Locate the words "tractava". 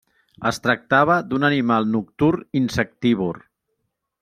0.61-1.17